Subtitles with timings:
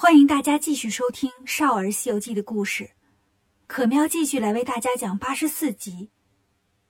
[0.00, 2.92] 欢迎大家继续收听《少儿西游记》的故事，
[3.66, 6.12] 可喵继续来为大家讲八十四集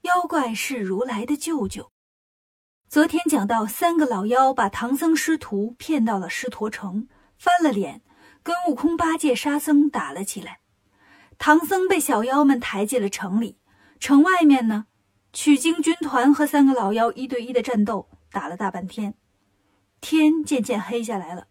[0.07, 1.85] 《妖怪是如来的舅舅》。
[2.87, 8.03] 昨天讲到，三个老妖把唐僧师徒骗到了狮驼城，翻了脸，
[8.43, 10.59] 跟悟空、八戒、沙僧打了起来。
[11.39, 13.57] 唐僧被小妖们抬进了城里，
[13.99, 14.85] 城外面呢，
[15.33, 19.15] 取经军团和三个老妖一对一的战斗，打了大半天，
[19.99, 21.47] 天渐渐黑下来了。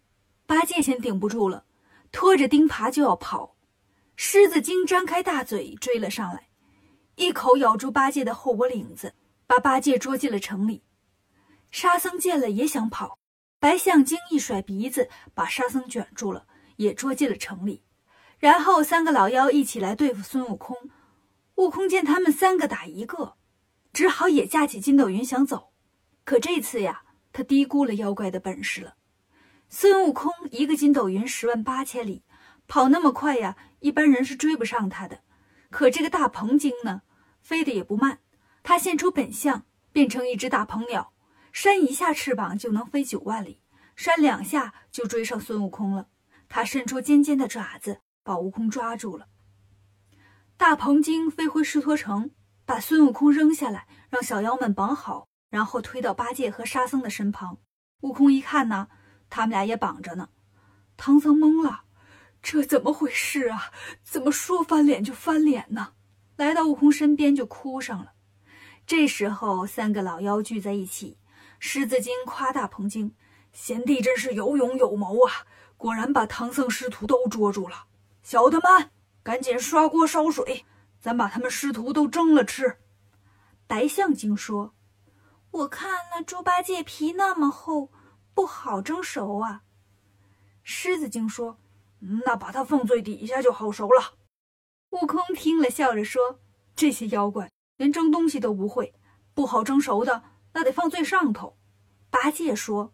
[0.48, 1.66] 八戒先顶不住了，
[2.10, 3.54] 拖着钉耙就要跑。
[4.16, 6.48] 狮子精张开大嘴追了上来，
[7.16, 9.14] 一口咬住八戒的后脖领子，
[9.46, 10.82] 把八戒捉进了城里。
[11.70, 13.18] 沙僧见了也想跑，
[13.58, 17.84] 白象精一甩鼻子，把沙僧卷住了，也捉进了城里。
[18.38, 20.74] 然后三个老妖一起来对付孙悟空。
[21.56, 23.34] 悟空见他们三个打一个，
[23.92, 25.74] 只好也架起筋斗云想走。
[26.24, 27.02] 可这次呀，
[27.34, 28.94] 他低估了妖怪的本事了。
[29.70, 32.22] 孙悟空一个筋斗云十万八千里，
[32.66, 35.20] 跑那么快呀，一般人是追不上他的。
[35.68, 37.02] 可这个大鹏精呢，
[37.42, 38.20] 飞得也不慢。
[38.62, 41.12] 他现出本相，变成一只大鹏鸟，
[41.52, 43.60] 扇一下翅膀就能飞九万里，
[43.94, 46.08] 扇两下就追上孙悟空了。
[46.48, 49.26] 他伸出尖尖的爪子，把悟空抓住了。
[50.56, 52.30] 大鹏精飞回狮驼城，
[52.64, 57.58] 把孙悟空扔下来，让小妖们绑好，然后推到八戒和沙僧的身旁。
[58.00, 58.88] 悟空一看呢。
[59.30, 60.28] 他们俩也绑着呢，
[60.96, 61.82] 唐僧懵了，
[62.42, 63.72] 这怎么回事啊？
[64.02, 65.92] 怎么说翻脸就翻脸呢？
[66.36, 68.12] 来到悟空身边就哭上了。
[68.86, 71.18] 这时候，三个老妖聚在一起，
[71.58, 73.14] 狮子精夸大鹏精
[73.52, 75.46] ：“贤弟真是有勇有谋啊！
[75.76, 77.84] 果然把唐僧师徒都捉住了。
[78.22, 78.90] 小的们，
[79.22, 80.64] 赶紧刷锅烧水，
[81.00, 82.78] 咱把他们师徒都蒸了吃。”
[83.66, 84.74] 白象精说
[85.50, 87.90] ：“我看那猪八戒皮那么厚。”
[88.48, 89.62] 好蒸熟啊！
[90.64, 91.58] 狮子精说
[92.24, 94.14] ：“那把它放最底下就好熟了。”
[94.90, 96.40] 悟空听了，笑着说
[96.74, 98.94] ：“这些妖怪连蒸东西都不会，
[99.34, 101.56] 不好蒸熟的，那得放最上头。”
[102.10, 102.92] 八戒说：“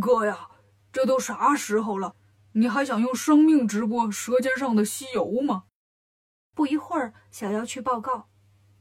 [0.00, 0.48] 哥呀，
[0.92, 2.14] 这都啥时候了，
[2.52, 5.64] 你还想用生命直播舌尖上的西游吗？”
[6.54, 8.28] 不一会儿，小妖去报告：“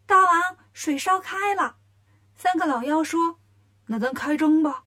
[0.05, 1.77] 大王，水烧开了。”
[2.35, 3.39] 三个老妖说
[3.87, 4.83] ：“那咱开蒸吧。”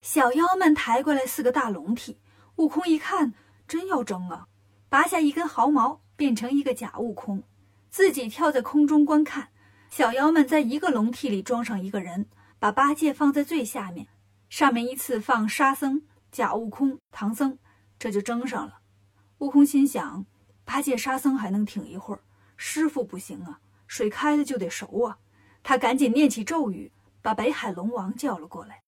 [0.00, 2.16] 小妖们抬过来四个大笼屉，
[2.56, 3.34] 悟空一看，
[3.66, 4.46] 真要争啊！
[4.88, 7.42] 拔下一根毫毛，变成一个假悟空，
[7.90, 9.48] 自己跳在空中观看。
[9.90, 12.26] 小妖们在一个笼屉里装上一个人，
[12.58, 14.06] 把八戒放在最下面，
[14.48, 17.58] 上面依次放沙僧、假悟空、唐僧，
[17.98, 18.78] 这就蒸上了。
[19.38, 20.24] 悟空心想：
[20.64, 22.22] 八戒、沙僧还能挺一会儿，
[22.56, 23.60] 师傅不行啊！
[23.86, 25.18] 水开了就得熟啊！
[25.62, 28.82] 他赶紧念起咒语，把北海龙王叫了过来。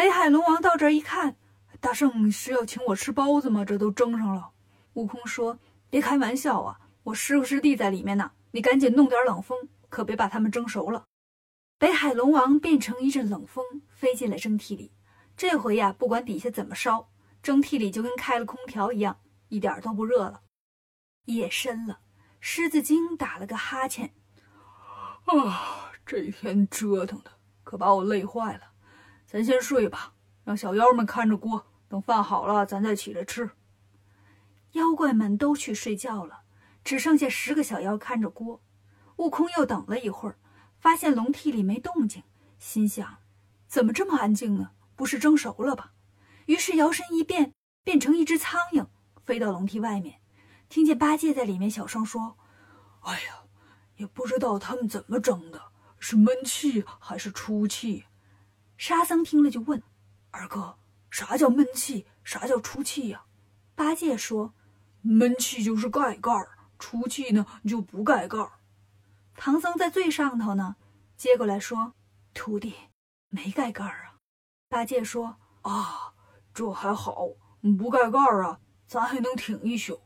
[0.00, 1.36] 北海龙王到这儿一看，
[1.78, 3.66] 大圣是要请我吃包子吗？
[3.66, 4.52] 这都蒸上了。
[4.94, 5.58] 悟空说
[5.90, 11.04] ：“别开玩笑啊，我师傅师弟在里面呢，你赶紧弄点冷风，可别把他们蒸熟了。”
[11.76, 14.90] 北海龙王变成一阵冷风，飞进了蒸屉里。
[15.36, 17.10] 这回呀，不管底下怎么烧，
[17.42, 20.40] 蒸屉里就跟开了空调一样，一点都不热了。
[21.26, 22.00] 夜深了，
[22.40, 24.14] 狮子精打了个哈欠
[25.28, 27.32] ：“啊，这一天折腾的，
[27.62, 28.68] 可把我累坏了。”
[29.30, 33.48] 咱先睡吧，让小妖们看着锅，等饭好了，咱再起来吃。
[34.72, 36.40] 妖怪们都去睡觉了，
[36.82, 38.60] 只剩下十个小妖看着锅。
[39.18, 40.36] 悟空又等了一会儿，
[40.80, 42.24] 发现笼屉里没动静，
[42.58, 43.18] 心想：
[43.68, 44.72] 怎么这么安静呢？
[44.96, 45.92] 不是蒸熟了吧？
[46.46, 47.54] 于是摇身一变，
[47.84, 48.88] 变成一只苍蝇，
[49.24, 50.18] 飞到笼屉外面，
[50.68, 52.36] 听见八戒在里面小声说
[53.06, 53.44] ：“哎呀，
[53.94, 55.70] 也不知道他们怎么蒸的，
[56.00, 58.06] 是闷气还是出气。”
[58.80, 59.82] 沙僧听了就问
[60.32, 60.78] ：“二哥，
[61.10, 62.06] 啥叫闷气？
[62.24, 63.24] 啥叫出气呀？”
[63.76, 64.54] 八戒说
[65.04, 66.48] ：“闷气就是盖盖儿，
[66.78, 68.52] 出气呢就不盖盖儿。”
[69.36, 70.76] 唐僧在最上头呢，
[71.14, 71.92] 接过来说
[72.32, 72.74] ：“徒弟，
[73.28, 74.16] 没盖盖儿啊。”
[74.70, 76.14] 八戒说：“啊，
[76.54, 77.28] 这还好，
[77.78, 80.00] 不盖盖儿啊，咱还能挺一宿。”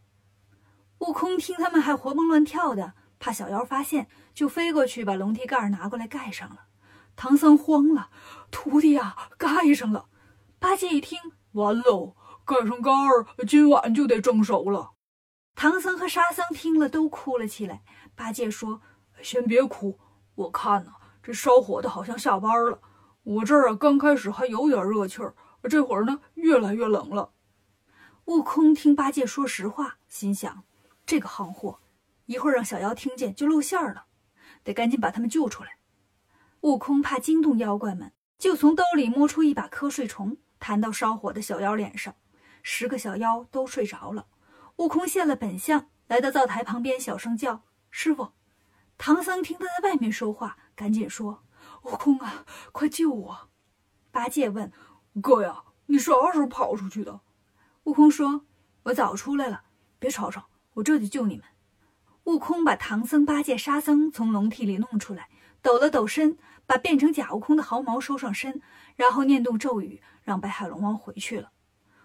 [0.98, 6.66] 悟空听他们还活蹦乱跳的，怕小妖发现，就飞过去把笼屉盖拿过来盖上了。
[7.16, 8.10] 唐僧慌了，
[8.50, 10.06] 徒弟呀，盖上了。
[10.58, 11.18] 八戒一听，
[11.52, 14.92] 完喽，盖上盖儿，今晚就得蒸熟了。
[15.54, 17.82] 唐僧和沙僧听了都哭了起来。
[18.14, 18.80] 八戒说
[19.22, 19.98] ：“先别哭，
[20.34, 22.80] 我看呢，这烧火的好像下班了。
[23.22, 25.34] 我这儿啊，刚开始还有点热气儿，
[25.68, 27.32] 这会儿呢，越来越冷了。”
[28.26, 30.64] 悟空听八戒说实话，心想：
[31.06, 31.80] 这个行货，
[32.26, 34.06] 一会儿让小妖听见就露馅了，
[34.64, 35.76] 得赶紧把他们救出来。
[36.64, 42.14] 悟空怕惊动妖怪们，就从兜里摸出一把瞌睡虫，弹到烧火的小妖脸上。
[42.62, 44.28] 十个小妖都睡着了。
[44.76, 48.30] 悟空现了本相，来到灶台旁边，小声叫：“师傅！”
[48.96, 51.44] 唐僧听他在外面说话，赶紧说
[51.84, 53.50] ：“悟空啊，快救我！”
[54.10, 54.72] 八戒问
[55.20, 57.20] ：“哥呀，你啥时候跑出去的？”
[57.84, 58.46] 悟空说
[58.84, 59.64] ：“我早出来了，
[59.98, 61.44] 别吵吵，我这就救你们。”
[62.24, 65.28] 悟空把唐僧、八戒、沙僧从笼屉里弄出来，
[65.60, 68.60] 抖了抖身，把变成假悟空的毫毛收上身，
[68.96, 71.52] 然后念动咒语，让白海龙王回去了。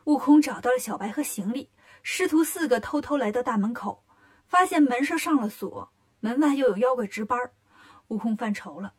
[0.05, 1.69] 悟空找到了小白和行李。
[2.01, 4.05] 师徒四个偷偷来到大门口，
[4.47, 5.91] 发现门上上了锁，
[6.21, 7.37] 门外又有妖怪值班。
[8.07, 8.93] 悟空犯愁了，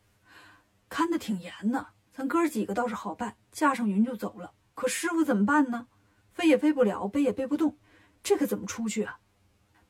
[0.89, 1.89] 看得挺严呢。
[2.13, 4.53] 咱哥几个倒是好办，架上云就走了。
[4.75, 5.89] 可师傅怎么办呢？
[6.33, 7.79] 飞也飞不了，背也背不动，
[8.23, 9.19] 这可怎么出去啊？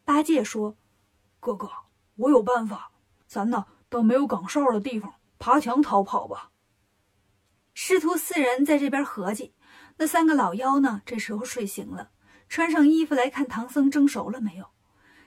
[0.04, 0.76] 八戒说
[1.38, 1.68] ：“哥哥，
[2.16, 2.92] 我有办法，
[3.26, 6.52] 咱呢到没有岗哨的地方爬墙逃跑吧。”
[7.74, 9.54] 师徒四人在这边合计，
[9.96, 11.02] 那三个老妖呢？
[11.04, 12.10] 这时候睡醒了。
[12.48, 14.66] 穿上衣服来看唐僧蒸熟了没有？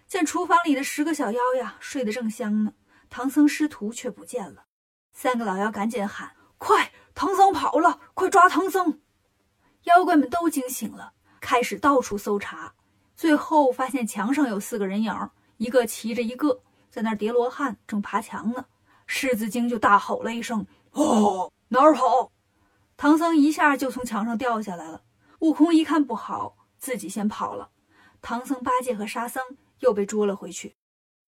[0.07, 2.74] 见厨房里的十个小妖呀睡得正香呢，
[3.10, 4.65] 唐僧师徒却不见了。
[5.13, 8.00] 三个老妖赶紧喊：“快，唐僧跑了！
[8.13, 9.01] 快抓唐僧！”
[9.83, 12.75] 妖怪们都惊醒了，开始到处搜查。
[13.16, 18.66] 最后发现墙上有四个人影，一个骑着一个，在那叠罗汉，正爬墙呢。
[19.08, 22.32] 狮子精就大吼了一声：“哦，哪儿跑？”
[22.98, 25.02] 唐僧一下就从墙上掉下来了。
[25.40, 26.58] 悟空一看不好。
[26.78, 27.70] 自己先跑了，
[28.22, 29.42] 唐僧、八戒和沙僧
[29.80, 30.76] 又被捉了回去。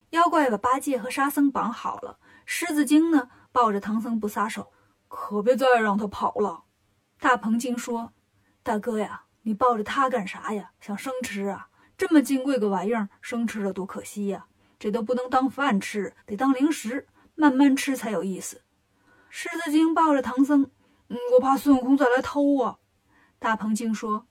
[0.10, 4.74] 妖怪把八戒和沙僧绑好了，狮子精呢抱着唐僧不撒手，
[5.08, 6.66] 可别再让他跑了。
[7.22, 8.12] 大鹏精说
[8.64, 10.72] ：“大哥呀，你抱着他干啥呀？
[10.82, 11.70] 想生吃啊？
[11.98, 14.48] 这么金贵个玩意儿，生吃了多可惜呀！
[14.78, 18.64] 这都不能当饭吃，得当零食，慢慢吃才有意思。”
[19.30, 20.72] 狮子精抱着唐僧
[21.10, 22.80] ：“嗯，我怕孙悟空再来偷啊。”
[23.38, 24.28] 大鹏精说。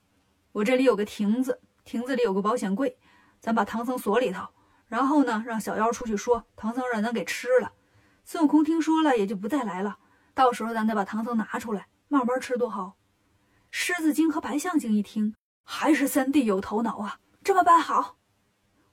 [0.51, 2.97] 我这里有个亭子，亭子里有个保险柜，
[3.41, 4.47] 咱把唐僧锁里头，
[4.87, 7.73] 然后呢，让小妖出去说唐僧让咱给吃了。
[8.23, 9.97] 孙悟空听说了，也就不再来了。
[10.33, 12.95] 到时候咱再把唐僧拿出来，慢慢吃多好。
[13.69, 15.35] 狮子精和白象精一听，
[15.65, 18.15] 还是三弟有头脑啊，这么办好。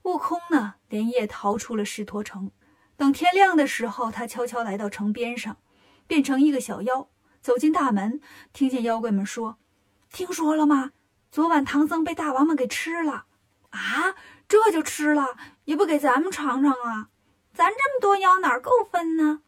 [0.03, 2.50] 悟空呢，连夜逃出了狮驼城。
[2.97, 5.56] 等天亮的时候，他悄悄来到城边上，
[6.06, 7.09] 变成一个小妖，
[7.41, 8.21] 走进大门，
[8.53, 9.59] 听见妖怪们说
[10.12, 10.93] ：“听说了吗？”
[11.33, 13.25] 昨晚唐僧被大王们给吃了，
[13.71, 14.15] 啊，
[14.47, 17.09] 这就吃了也不给咱们尝尝啊？
[17.55, 19.41] 咱这么多妖哪够分呢？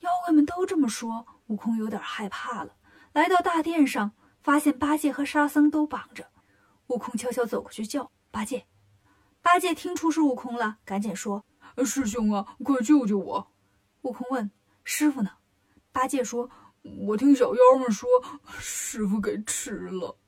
[0.00, 2.74] 妖怪们都这么说，悟空有点害怕了。
[3.12, 4.12] 来到大殿上，
[4.42, 6.26] 发现八戒和沙僧都绑着，
[6.88, 8.66] 悟空悄悄走过去叫八戒。
[9.40, 11.44] 八戒听出是悟空了，赶紧说
[11.82, 13.50] ：“师兄啊，快救救我！”
[14.02, 14.50] 悟空问
[14.84, 15.30] ：“师傅呢？”
[15.90, 16.50] 八戒说
[17.08, 18.06] ：“我听小妖们说，
[18.58, 20.18] 师傅给吃了。”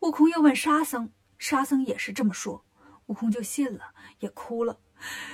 [0.00, 2.64] 悟空又问沙僧，沙僧也是这么说，
[3.06, 4.78] 悟空就信了，也哭了。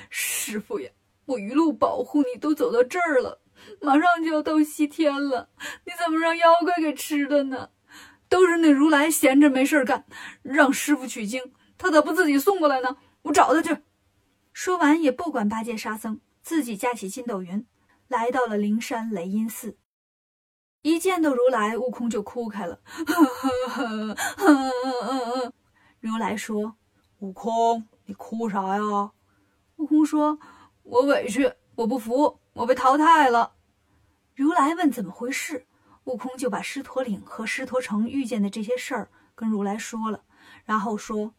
[0.08, 0.90] 师傅呀，
[1.26, 3.40] 我一路保护你，都走到这儿了，
[3.80, 5.50] 马上就要到西天了，
[5.84, 7.70] 你怎么让妖怪给吃了呢？
[8.28, 10.06] 都是那如来闲着没事干，
[10.42, 12.96] 让师傅取经，他咋不自己送过来呢？
[13.22, 13.76] 我找他去。
[14.62, 17.66] 说完也不管八戒、沙僧，自己架起筋斗云，
[18.08, 19.78] 来到了灵山雷音寺。
[20.82, 22.82] 一见到如来，悟空就哭开了。
[25.98, 26.76] 如来说
[27.20, 29.12] ：“悟空，你哭啥呀？”
[29.76, 30.38] 悟空说
[30.84, 33.54] ：“我委屈，我不服，我被淘汰了。”
[34.36, 35.66] 如来问怎么回事，
[36.04, 40.22] 悟空就把狮驼岭和狮驼城遇见的这些事儿跟如来说了，
[40.66, 41.32] 然后说：“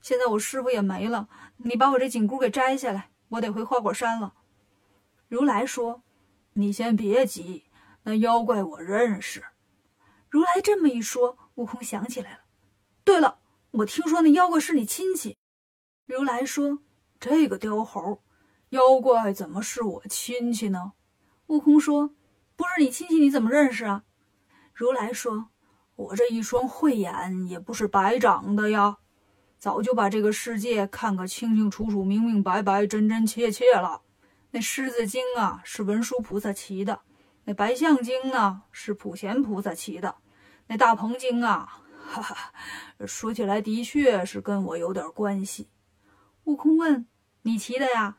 [0.00, 1.28] 现在我师傅也没了，
[1.58, 4.34] 你把我这紧箍给摘下来，我得回花果山了。”
[5.28, 6.02] 如来说
[6.54, 7.64] ：“你先别急。”
[8.02, 9.44] 那妖怪我认识。
[10.30, 12.38] 如来这么一说，悟空想起来了。
[13.04, 13.40] 对了，
[13.72, 15.36] 我听说那妖怪是你亲戚。
[16.06, 16.78] 如来说
[17.20, 18.22] ：“这个雕猴，
[18.70, 20.92] 妖怪怎么是我亲戚呢？”
[21.48, 22.14] 悟空说
[22.56, 24.04] ：“不是你亲戚，你怎么认识啊？”
[24.72, 25.50] 如来说
[25.96, 28.96] ：“我这一双慧眼也不是白长的呀，
[29.60, 34.00] 早就把这个世界看个清清楚楚、明明白白、真真切切了。
[34.50, 37.02] 那狮子精啊，是文殊菩萨骑的。”
[37.44, 40.16] 那白象精呢，是普贤菩萨骑的；
[40.66, 42.52] 那大鹏精啊，哈哈，
[43.06, 45.68] 说起来的确是跟我有点关系。
[46.44, 47.06] 悟空问
[47.42, 48.16] ：“你骑的呀？”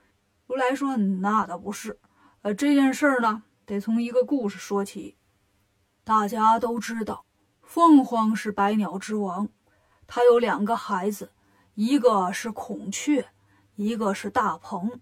[0.48, 2.00] 如来说：“那倒不是。
[2.42, 5.18] 呃，这件事儿呢，得从一个故事说起。
[6.04, 7.26] 大家都知道，
[7.62, 9.50] 凤凰是百鸟之王，
[10.14, 11.32] 他有两个孩子，
[11.74, 13.26] 一个是孔雀，
[13.76, 15.00] 一个是大鹏。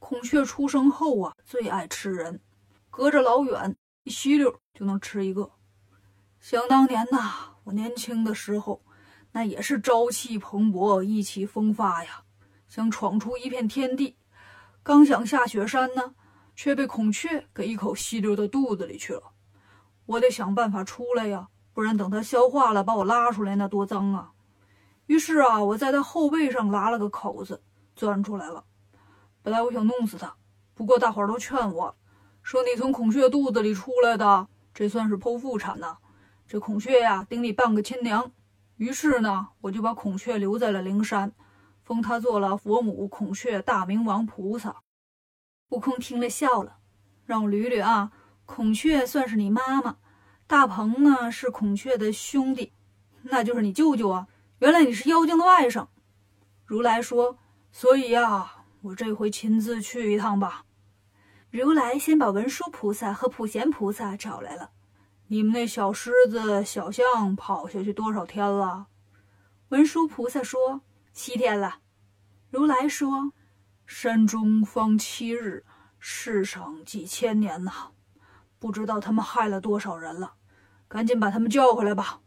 [0.00, 2.40] 孔雀出生后啊，最爱吃人。”
[2.90, 5.52] 隔着老远一吸溜就能吃一个。
[6.40, 8.82] 想当年呐，我年轻的时候，
[9.30, 12.24] 那也是朝气蓬勃、意气风发呀，
[12.66, 14.16] 想闯出一片天地。
[14.82, 16.16] 刚想下雪山呢，
[16.56, 19.22] 却被孔雀给一口吸溜到肚子里去了。
[20.06, 24.32] 我得想办法出来呀，不然等它消化了把我拉出来，那多脏啊！
[25.10, 27.60] 于是啊，我在他后背上拉了个口子，
[27.96, 28.64] 钻出来了。
[29.42, 30.36] 本来我想弄死他，
[30.72, 31.96] 不过大伙儿都劝我，
[32.44, 35.98] 说你从孔雀肚子里出来的，这算是剖腹产呐。
[36.46, 38.30] 这孔雀呀，顶你半个亲娘。
[38.76, 41.32] 于是呢，我就把孔雀留在了灵山，
[41.82, 44.76] 封他做了佛母孔雀大明王菩萨。
[45.70, 46.76] 悟空听了笑了，
[47.26, 48.12] 让我捋捋啊，
[48.46, 49.96] 孔雀算是你妈妈，
[50.46, 52.72] 大鹏呢是孔雀的兄弟，
[53.22, 54.28] 那就是你舅舅啊。
[54.60, 55.86] 原来你是妖精的外甥。
[56.66, 57.38] 如来说，
[57.72, 60.66] 所以呀，我这回亲自去一趟吧。
[61.50, 64.72] 如来先把文殊菩萨和普贤菩萨找来了。
[65.28, 68.88] 你们那小狮子、小象跑下去多少天了？
[69.70, 70.82] 文殊菩萨说
[71.14, 71.78] ：“七天了。”
[72.52, 73.32] 如来说
[73.86, 75.64] ：“山中方七日，
[75.98, 77.92] 世上几千年呐，
[78.58, 80.34] 不知道他们害了多少人了，
[80.86, 82.20] 赶紧把他们叫回来吧。”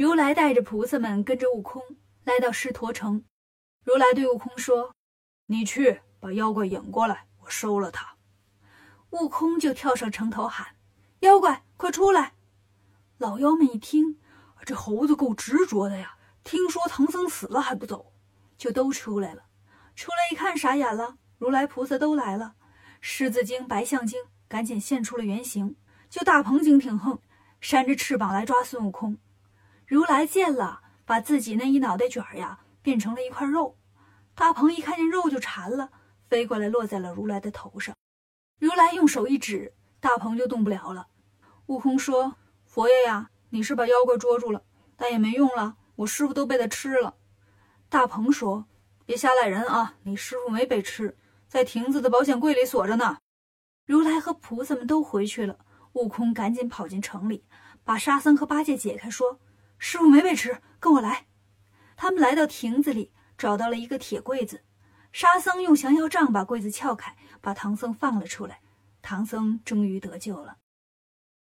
[0.00, 1.82] 如来带着菩萨们跟着悟空
[2.24, 3.22] 来到狮驼城。
[3.84, 4.94] 如来对悟空说
[5.44, 8.16] ：“你去把妖怪引过来，我收了他。”
[9.12, 10.68] 悟空就跳上城头喊
[11.20, 12.32] ：“妖怪！”快出来！
[13.18, 14.18] 老妖们一听，
[14.64, 16.16] 这猴子够执着的呀！
[16.44, 18.14] 听说唐僧死了还不走，
[18.56, 19.42] 就都出来了。
[19.94, 21.18] 出来一看，傻眼了。
[21.36, 22.54] 如来菩萨都来了，
[23.02, 25.76] 狮子精、白象精赶紧现出了原形。
[26.08, 27.20] 就大鹏精挺横，
[27.60, 29.18] 扇着翅膀来抓孙悟空。
[29.90, 33.76] 如来见了，把自己那一脑袋卷呀变成了一块肉。
[34.36, 35.90] 大鹏一看见肉就馋了，
[36.28, 37.92] 飞过来落在了如来的头上。
[38.60, 41.08] 如来用手一指，大鹏就动不了了。
[41.66, 44.62] 悟空说：“佛爷呀，你是把妖怪捉住了，
[44.96, 47.16] 但也没用了，我师傅都被他吃了。”
[47.90, 48.66] 大鹏说
[49.04, 51.18] ：“别瞎赖人啊，你师傅没被吃，
[51.48, 53.18] 在亭子的保险柜里锁着呢。”
[53.84, 55.58] 如来和菩萨们都回去了，
[55.94, 57.44] 悟空赶紧跑进城里，
[57.82, 59.40] 把沙僧和八戒解开，说
[59.80, 61.26] ：“师傅没被吃，跟我来。”
[61.98, 64.62] 他们来到亭子里，找到了一个铁柜子，
[65.10, 68.60] 沙僧用降妖杖把柜子撬开，把唐僧放了出来，
[69.02, 70.58] 唐僧终于得救了。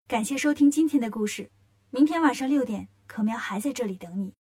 [0.06, 1.50] 感谢收听今天的故事，
[1.90, 4.36] 明天晚上六点，可喵还在这里等你。